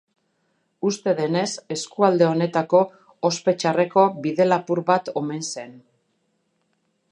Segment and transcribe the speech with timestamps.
[0.91, 2.81] Uste denez eskualde honetako
[3.31, 5.77] ospe txarreko bide-lapur bat omen zen.